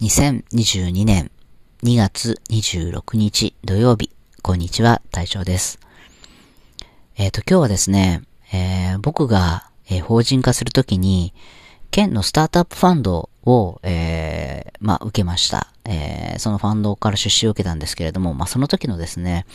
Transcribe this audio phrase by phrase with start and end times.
[0.00, 1.30] 2022年
[1.82, 4.10] 2月26日土曜日、
[4.42, 5.80] こんにちは、隊長です。
[7.16, 8.22] えっ、ー、と、今日はですね、
[8.52, 11.32] えー、僕が、えー、法人化するときに、
[11.90, 15.68] 県のスタートアップファンドを、え、まあ、受けました。
[15.86, 19.46] え、そのファンドから出資を受けたんですけれども、まあ、その時のですね、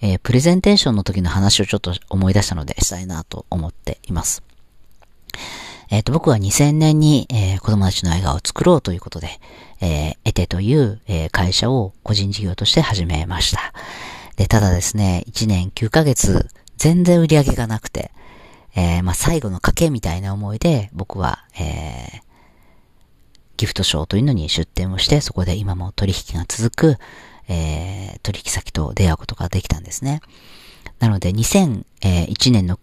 [0.00, 4.44] えー、プレゼンテーションの時の話をちょっと思い出したのでしたいなと思っています。
[5.90, 9.40] えっ、ー、と、僕は2000年に、えー、子供たちの映画を作ろうということで、
[9.80, 13.72] えー、エテという、えー、会社を個人事業として始めました。
[14.36, 18.10] で、ただですね、1年9ヶ月、全然売り上げがなくて、
[18.76, 22.22] えー、まあ、最後の賭けみたいな思いで、僕は、えー、
[23.56, 26.98] ギフトショーというのに出店をして、そこで今も取引が続く、
[27.48, 30.20] えー、取引先と出会うことができたんですね。
[30.98, 32.78] なので、2001年の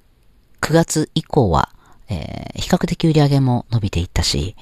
[0.61, 1.69] 9月以降は、
[2.09, 4.55] えー、比較的売り上げも伸びていったし、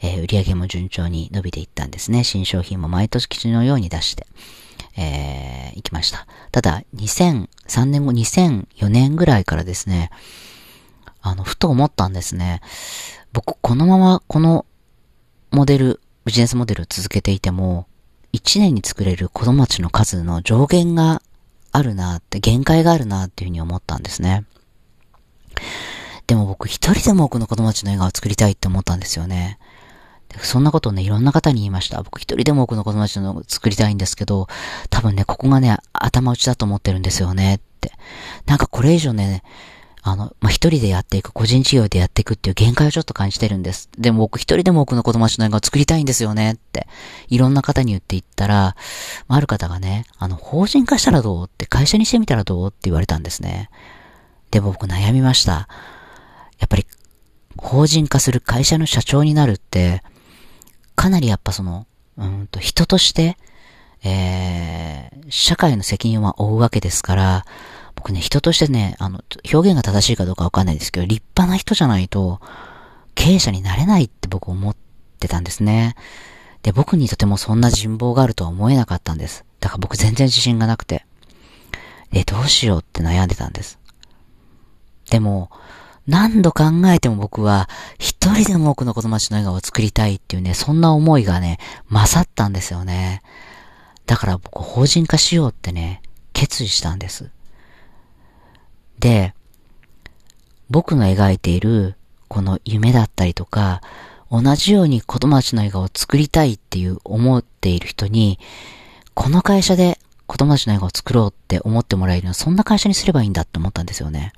[0.00, 2.24] えー、売り上げも順調に伸びていったんですね。
[2.24, 4.26] 新商品も毎年基準のように出して、
[4.96, 6.26] えー、行きました。
[6.52, 10.10] ただ、2003年後、2004年ぐらいからですね、
[11.20, 12.60] あの、ふと思ったんですね。
[13.32, 14.66] 僕、このまま、この
[15.50, 17.86] モデル、ビジネスモデルを続けていても、
[18.32, 21.22] 1年に作れる子供たちの数の上限が
[21.72, 24.44] あるなって、限界があるなっていうふうに思ったんですね。
[26.28, 29.58] でも僕一人でも多くの子供たちの笑顔を作りたいって思ったんですよね。
[30.42, 32.02] そんなことをね、いろんな方に言いました。
[32.02, 34.46] 僕一人でも多くの子供たちの作りたいんですけど、
[34.90, 37.92] 多分ね、ここがね、頭打ちだと思ってるんですよねって。
[38.44, 39.42] なんかこれ以上ね、
[40.02, 43.88] あの、まあ、一人でやっていく、個人事業でやっていくっていう限界をちょっと感じてるんです。
[43.98, 46.86] でも僕一人でも多くの子供たちの映画を作りたいんですよねって、
[47.28, 48.76] いろんな方に言っていったら、
[49.28, 53.70] まある方がね、あの、法人化したらどうって、会社にしてみたらどうって言われたんですね。
[54.50, 55.68] でも、僕悩みました。
[56.58, 56.86] やっぱり、
[57.56, 60.02] 法人化する会社の社長になるって、
[60.94, 63.36] かなりやっぱその、うんと、人として、
[64.04, 67.44] えー、社会の責任は負うわけですから、
[67.94, 72.40] 僕ね、人としてね、あの、表現が正しいかどうかわかんないですけど、立派な人じゃないと、
[73.14, 74.76] 経営者になれないって僕思っ
[75.18, 75.96] てたんですね。
[76.62, 79.44] で、僕にとてもそんな人望があるとは思えなかったんです。
[79.58, 81.04] だから僕全然自信がなくて。
[82.12, 83.78] え、どうしようって悩んでたんです。
[85.10, 85.50] でも、
[86.08, 91.58] 何度考えても僕は、一人でも多くの子供たちの笑顔を作りたいっていうね、そんな思いがね、
[91.90, 93.20] 勝ったんですよね。
[94.06, 96.00] だから僕、法人化しようってね、
[96.32, 97.28] 決意したんです。
[98.98, 99.34] で、
[100.70, 101.94] 僕の描いている、
[102.28, 103.82] この夢だったりとか、
[104.30, 108.38] 同じように子供たちの笑顔を作りたいっていう思っている人に、
[109.12, 114.32] この会社で子供たちの笑顔を作ろうって思ってもらえるのは、そんな会社にすればいいんだって思ったんですよね。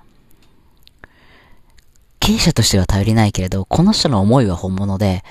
[2.20, 5.24] 経営者としては頼りないけれど、この人の思いは本物で、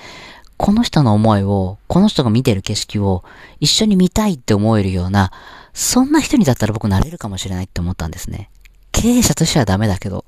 [0.57, 3.23] この人の思いを、この人が見てる景色を
[3.59, 5.31] 一緒に見たいって思えるような、
[5.73, 8.49] そんな人にだったら僕なれるかもしれないって思ったんですね。
[8.91, 10.25] 経営者としてはダメだけど、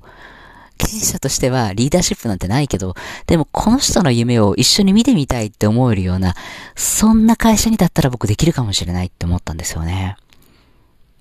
[0.78, 2.94] 経営者としてはリーダーシップなんてないけど、
[3.26, 6.34] でもこの人の夢を一緒に見てみたいって思えるような、
[6.76, 10.16] そんな会社にだったら僕できるかもしれないって思ったんですよね。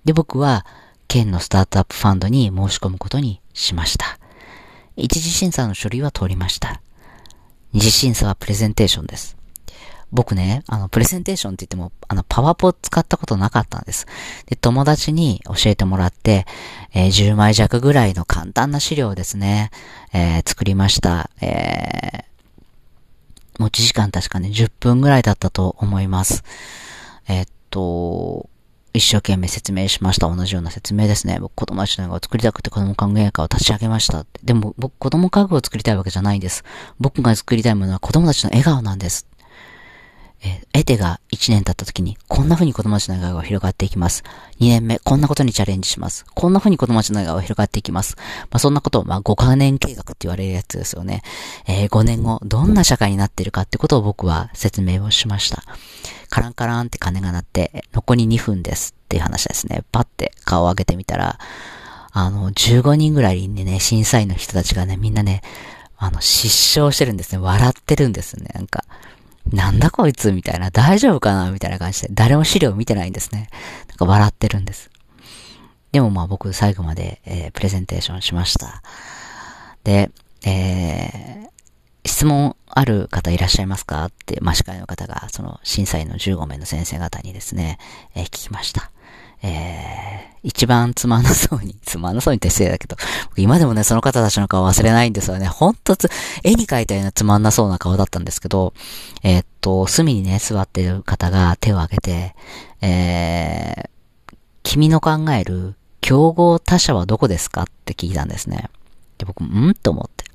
[0.05, 0.65] で、僕は、
[1.07, 4.20] 県のスタートアップファンドに申し込むことにしました。
[5.01, 6.81] 一次審査の書類は通りました。
[7.73, 9.37] 二次審査はプレゼンテーションです。
[10.11, 14.05] 僕ね、あの、プレゼンテーションって言っても、あの、パワポ使ったことなかったんです。
[14.45, 16.45] で、友達に教えてもらって、
[16.93, 19.71] えー、10枚弱ぐらいの簡単な資料をですね、
[20.13, 21.29] えー、作りました。
[21.39, 26.43] えー、持ち時間確かね、10分ぐらいだったと思います。
[27.29, 28.49] えー、っと、
[28.93, 30.33] 一生懸命説明しました。
[30.33, 31.39] 同じような説明ですね。
[31.39, 34.25] 僕、子供たちの映画を作りたくて子供考え会を立ち上げました。
[34.43, 36.63] でも、僕、子供家具を作りたいわけじゃないんです。
[36.99, 39.27] 僕が作りたいものは子供たちの笑顔なんです。
[40.43, 44.23] えエテが1年経った時に、こんな風に子供たちの笑顔が広がっていきます。
[44.59, 46.25] 2年目、こんなことにチャレンジします。
[46.33, 48.15] こんな風に子供たちの笑顔が広がっていきます。
[48.17, 51.21] まあ、そんなことを、まあ、5カ年計画って言われるやつですよね。
[51.67, 55.63] えー、5年後、どんな社会になっているかってことを僕は説明をしました。
[56.29, 59.83] カランカランって鐘が鳴って、残り2分ですっていう話ですね。
[59.91, 61.37] パって顔を上げてみたら、
[62.13, 65.41] あの、15人ぐらいにね、審査員の人たちがね、みんなね、
[65.97, 67.37] あの、失笑してるんですね。
[67.37, 68.49] 笑ってるんですね。
[68.55, 68.83] なんか。
[69.51, 73.49] なんだこいつみたいな、大丈夫かなみたいな感じで、誰も資料見てないんですね。
[73.89, 74.89] なんか笑ってるんです。
[75.91, 78.81] でもまあ僕最後まで、えー、プレゼンテーションしました。
[79.83, 80.09] で、
[80.45, 84.05] えー、質問ある方いらっしゃいますか？
[84.05, 87.77] って、まあ、司会の方が、その審査員の15名の先生方にですね、
[88.15, 88.91] えー、聞きました。
[89.43, 92.95] えー、一番つまんなそうに、 つまんなそうにって失礼だけど、
[93.37, 95.47] 今でもね、その方たちの顔忘れないんですよね。
[95.47, 96.09] ほんとつ、
[96.43, 98.73] 絵に描いたようなつまんなそうな顔だったんですけど、
[99.23, 102.35] えー、っと、隅にね、座ってる方が手を挙げて、
[102.81, 108.69] えー、君の考える競合他社はどこですかって聞いたんですね。
[109.17, 109.73] で、僕、ん？
[109.81, 110.25] と思って。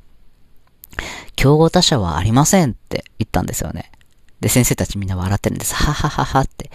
[1.35, 3.91] 競合他社はありませんって言ったんですよね。
[4.41, 5.75] で、先生たちみんな笑ってるんです。
[5.75, 6.71] ははははって。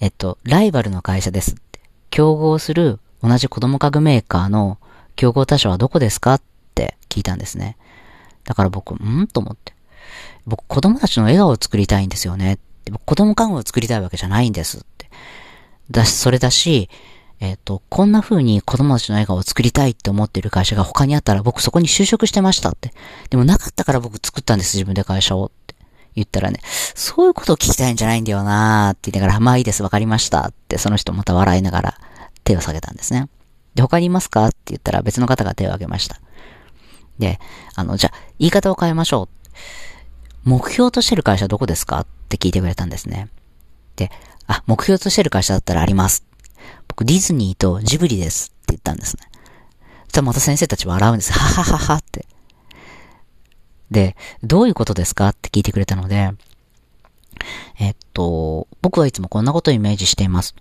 [0.00, 1.80] えっと、ライバルの会社ですって。
[2.10, 4.78] 競合する同じ子供家具メーカーの
[5.14, 6.42] 競合他社はどこですかっ
[6.74, 7.76] て聞いたんですね。
[8.44, 9.26] だから僕、ん？
[9.26, 9.74] と思って。
[10.46, 12.58] 僕、子供たちの笑顔を作りたいんですよね。
[12.90, 15.10] 僕、子供看護を作りたいわけじゃないんですって。
[15.90, 16.88] だし、それだし、
[17.40, 22.92] えっ、ー、と、こんな風に子供たちの笑顔を作りたいって思ってる会社が他にあったら僕そこに就職してましたって。
[23.28, 25.74] でもなかったから僕作ったんです、自分で会社をって
[26.14, 26.60] 言ったらね、
[26.94, 31.98] そういうことを聞きたいんじゃないんだよなーって言いながら、まあいいです、わかりましたってその人また笑いながら
[32.44, 33.28] 手を下げたんですね。
[33.74, 36.20] で、他にいますかって言ったら別の方が手を挙げました。
[37.18, 37.38] で、
[37.74, 40.48] あの、じゃあ、言い方を変えましょう。
[40.48, 43.28] 目標としてる会社どこですかって聞いてくれたんですね。
[43.96, 44.10] で、
[44.46, 46.24] あ、目標としてる会社だったらあります。
[46.88, 49.22] 僕、ディズニーとジブリですって言ったんですね。
[50.04, 51.32] そしたらまた先生たち笑うんです。
[51.32, 52.26] ははははって。
[53.90, 55.28] で、どういうことですか？
[55.28, 56.32] って聞いてくれたので、
[57.78, 60.54] えっと、僕はいつもこんなことをイメージしています。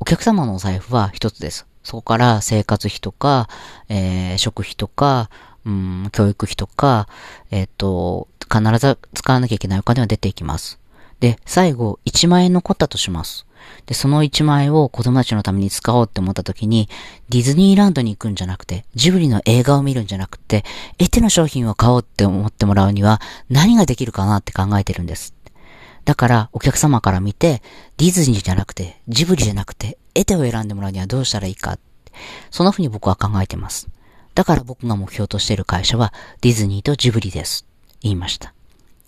[0.00, 1.66] お客様のお財布は一つです。
[1.82, 3.48] そこから生活費とか、
[3.88, 5.30] えー、食費とか、
[5.64, 7.08] うん、教育費とか、
[7.50, 10.78] えっと、必ず使わなきゃいけないお金は出ていきます。
[11.20, 13.46] で、最後、1万円残ったとします。
[13.86, 16.88] で、その1万円を子供たちのために使おうって思った時に、
[17.28, 20.64] ディズニーランドに行くんじゃなくて、ジブリの映画を見るんじゃなくて、
[20.98, 23.20] エテの商品を買おうって思ってもらうには、
[23.50, 25.34] 何ができるかなって考えてるんです。
[26.04, 27.62] だから、お客様から見て、
[27.96, 31.78] ディズニーじゃなくて、ジブリじゃなくて、エテを選んでもらうにはどうしたらいいか。
[32.50, 33.88] そんな風に僕は考えてます。
[34.34, 37.66] だから僕が目標としている会社は、ディズニーとジブリです。
[38.02, 38.52] 言いました。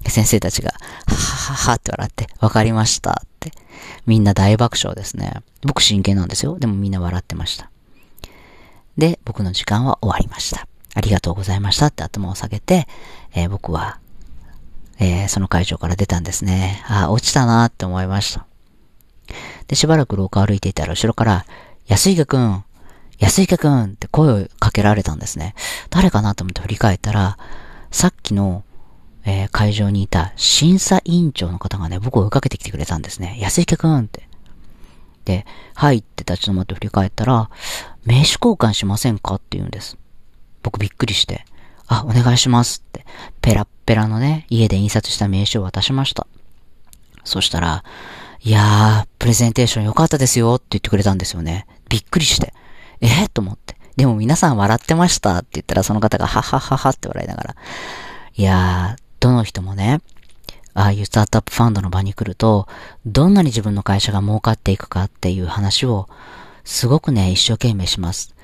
[0.06, 3.23] 先生たちが、ははははって笑って、わかりました。
[4.06, 5.43] みんな大爆笑ですね。
[5.62, 6.58] 僕真剣なんですよ。
[6.58, 7.70] でもみんな笑ってました。
[8.96, 10.66] で、僕の時間は終わりました。
[10.94, 12.88] ありがとうございましたって頭を下げて、
[13.34, 13.98] えー、僕は、
[14.98, 16.82] えー、その会場から出たんですね。
[16.88, 18.46] あ、落ちたなって思いました。
[19.69, 21.44] で、しばらく廊下歩いていたら、後ろから、
[21.87, 22.64] 安井くん、
[23.19, 25.54] 安井くんって声をかけられたんですね。
[25.90, 27.38] 誰かなと思って振り返ったら、
[27.90, 28.64] さっきの
[29.26, 33.37] えー、会場にいた審査委員長の方がね、僕を追いかけてきてくれたんですね。
[33.40, 34.28] 安池くんって。
[35.26, 35.44] で、
[35.75, 37.50] はいって立ち止まって振り返ったら、
[38.05, 39.34] 名刺交換しませんか？
[39.34, 39.99] って言うんです。
[40.62, 41.44] 僕びっくりして、
[41.88, 43.05] あ、お願いしますって、
[43.43, 46.26] ペラッペラのね、家で印刷した名刺を渡しました。
[47.25, 47.82] そしたら、
[48.43, 51.67] いやー、プレゼンテーション良かったですよって言ってくれたんですよね。
[51.88, 52.55] びっくりして。
[53.00, 53.76] えー、と思って。
[53.96, 57.56] でも皆さん笑ってましたって言ったらその方がははははって笑いながら。
[58.37, 60.00] いやー、どの人もね、
[60.73, 62.69] ああいうスタートアップファンドの場に来ると、
[63.06, 66.08] どんなに自分の会社が儲かっていくかっていう話を、
[66.64, 68.34] すごくね、一生懸命します。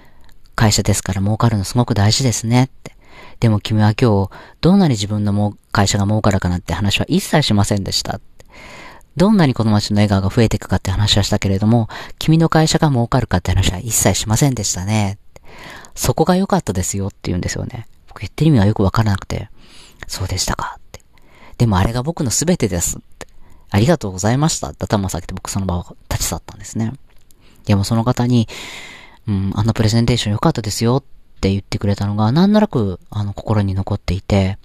[0.57, 2.97] 会社ですから儲かるのすごく大事ですねって。
[3.39, 4.31] でも君は今日、
[4.61, 8.21] どんなに自分の会社が儲かるかなって話は一切しませんでした。
[9.17, 11.89] どんなに子供たちの笑顔が増えていくかって話はしたけれども、
[12.19, 15.19] 君の会社が儲かるかって話は一切しませんでしたね。
[15.95, 17.87] そこが良かったですよって言うんですよね。
[18.09, 19.49] 僕言ってる意味はよくわからなくて。
[20.07, 21.01] そうでしたかって。
[21.59, 23.27] でもあれが僕の全てですって。
[23.71, 26.93] ありがとうございましたって頭を下げて僕その場を立ち去ったんですね。
[27.65, 28.47] でもその方に、
[29.27, 31.03] うん、あのプレゼンテーション良かったですよっ
[31.41, 34.59] て言ってくれたのが、なんとなく、あの、心に残っていて、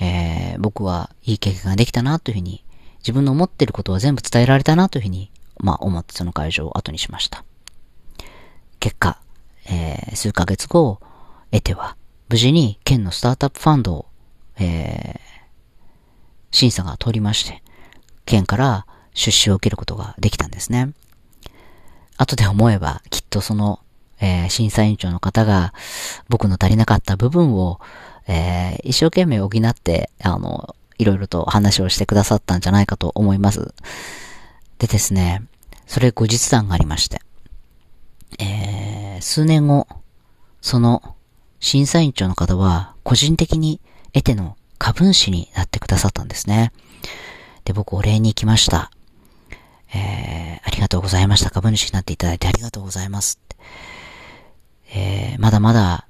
[0.00, 2.64] えー、僕はいい経験ができたなというふうに、
[2.98, 7.44] 自分の思ってることは全部伝えられたなというふうに、まあ、思ってその会場を後にしました。
[8.80, 9.18] 結果、
[9.66, 11.00] えー、数ヶ月後、
[11.52, 11.96] 得ては、
[12.28, 14.06] 無事に県のスタートアップファンドを
[14.58, 15.18] えー、
[16.50, 17.62] 審査が通りまして、
[18.26, 20.92] 県から出資を受けることができたんですね。
[22.16, 23.80] 後で思えば、きっとその、
[24.20, 25.72] えー、審査委員長の方が、
[26.28, 27.80] 僕の足りなかった部分を、
[28.26, 33.74] えー、一生懸命補って、あの、いろいろと話をしてくださったんじゃないかと思います。
[34.78, 35.42] でですね、
[35.86, 37.20] それ後日談がありまして、
[38.38, 39.86] えー、数年後、
[40.60, 41.16] その
[41.60, 43.80] 審査委員長の方は個人的に
[44.14, 46.72] エテの株主になってくださったんですね。
[47.64, 48.90] で、僕お礼に行きました。
[49.94, 51.50] えー、ありがとうございました。
[51.50, 53.38] 株主になっていただいてありがとうございます。
[54.92, 56.06] えー、まだまだ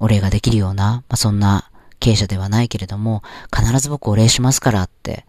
[0.00, 3.22] お礼ができるような、まあ、そんな経営者ではないけれども、
[3.54, 5.24] 必ず僕お礼しますからって、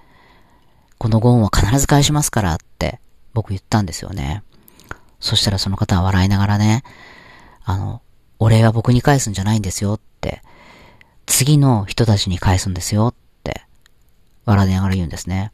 [0.97, 2.99] このご恩は必ず返しますからって
[3.33, 4.43] 僕言ったんですよね。
[5.19, 6.83] そしたらその方は笑いながらね、
[7.63, 8.01] あの、
[8.39, 9.99] お礼は僕に返すんじゃないんですよっ、
[11.25, 13.13] 次の人たちに返すんですよっ
[13.43, 13.61] て
[14.45, 15.51] 笑いながら言うんですね。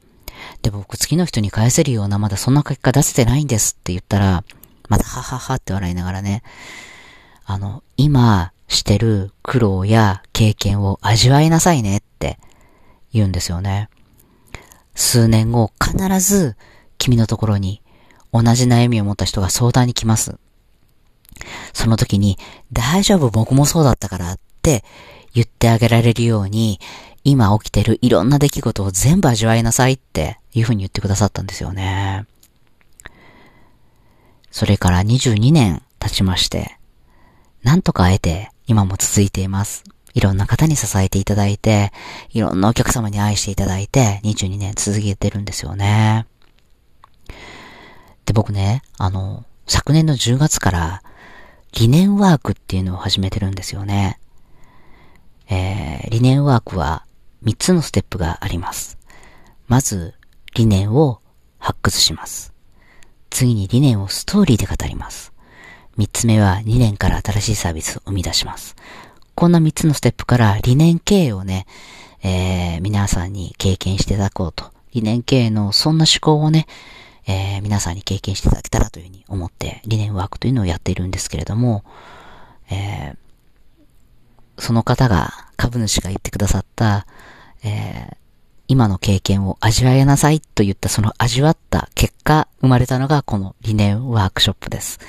[0.61, 4.43] で、僕次の人に返せるようなまだそんな書き方出せてないんですって言ったら、
[4.89, 6.43] またはははって笑いながらね、
[7.45, 12.39] あの、今してる苦労や経験を味わいなさいねって
[13.13, 13.89] 言うんですよね。
[14.95, 16.55] 数年後必ず
[16.97, 17.81] 君のところに
[18.33, 20.37] 同じ悩みを持った人が相談に来ます。
[21.73, 22.37] その時に、
[22.71, 24.83] 大丈夫僕もそうだったからって
[25.33, 26.79] 言ってあげられるように、
[27.23, 32.25] 今起きてるいろんな出来事を全部味わいなさいっていうふうに言ってくださったんですよね。
[34.49, 36.77] それから22年経ちまして、
[37.63, 39.83] なんとか会えて今も続いています。
[40.13, 41.91] いろんな方に支えていただいて、
[42.31, 46.25] いろんなお客様に愛していただいて、22年続けてるんですよね。
[48.25, 51.03] で、僕ね、あの、昨年の10月から
[51.73, 54.19] 理念ワークっていうのを始めてるんですよね。
[56.21, 57.03] 理念ワークは
[57.45, 58.99] 3つのステップがあります。
[59.67, 60.13] まず、
[60.53, 61.19] 理念を
[61.57, 62.53] 発掘します。
[63.31, 65.33] 次に理念をストーリーで語ります。
[65.97, 68.75] 3つ目は2年から新しいサービスを生み出します。
[69.33, 71.65] こんな3つのステップから理念経営をね、
[72.21, 74.65] えー、皆さんに経験していただこうと。
[74.93, 76.67] 理念経営のそんな思考をね、
[77.25, 81.83] えー、皆さんに経験していただけたらというふうに思って理念ワークというのをやっているんですけれども、
[82.69, 87.05] えー、その方が、株主が言ってくださった、
[87.63, 88.15] えー、
[88.67, 94.99] 今の経験を味わいなさいと言ったその味わった結果生まれたのがこの理念ワークショップです。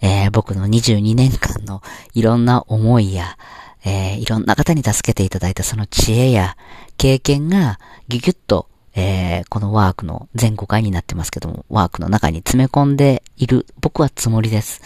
[0.00, 1.82] えー、僕の22年間の
[2.14, 3.36] いろんな思いや、
[3.84, 6.56] えー、いろんな方に助けていただいたその知恵や
[6.96, 14.80] 経験がギュギュッと、えー、このワークの全5回になってますけども、ワークの中に詰め込んでいる僕はつもりです。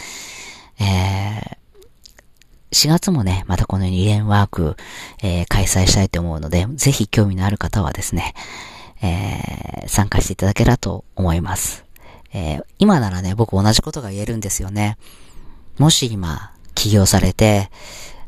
[0.80, 1.56] えー、
[2.72, 4.76] 4月もね、またこのようにリレンワーク、
[5.22, 8.34] えー、開催したいと思うので、ぜひ興味のある方はですね、
[9.02, 11.84] えー、参加していただけたらと思います。
[12.32, 14.98] えー、今ならね、僕同じことが言えるんですよね。
[15.78, 17.70] もし今、起業されて、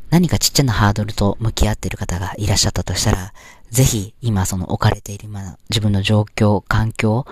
[0.09, 3.33] 何かちっちゃなハードルと向き合っている方がいらっしゃったとしたら、
[3.69, 7.25] ぜひ今その置かれている今の自分の状況、環境、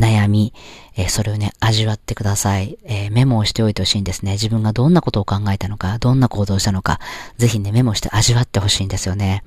[0.00, 0.54] 悩み、
[0.96, 2.78] えー、それをね、味わってください。
[2.84, 4.32] えー、メモをしておいてほしいんですね。
[4.32, 6.98] 自分がどんなことを考えたのか、どんな行動をしたのか、
[7.36, 9.44] ぜひね、メモして味わってほしいんですよね。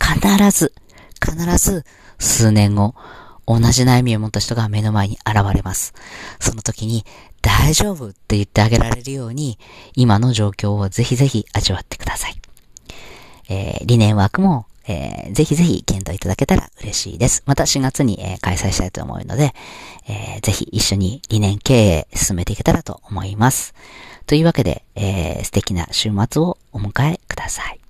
[0.00, 0.72] 必ず、
[1.24, 1.84] 必ず、
[2.18, 2.94] 数年後、
[3.46, 5.94] 同じ悩みを持った人が目の前に現れます。
[6.40, 7.06] その時に、
[7.40, 9.58] 大丈夫って言ってあげられるように、
[9.94, 12.36] 今の状況をぜひぜひ味わってください。
[13.48, 17.42] えー、理念枠もえー、ぜひぜひ検討いただけたら嬉しいです。
[17.46, 19.54] また4月に、えー、開催したいと思うので、
[20.08, 23.74] えー、ぜひ一緒に理念経営進めていけたらと思います。
[24.26, 27.81] というわけで、えー、素敵な週末をお迎えください。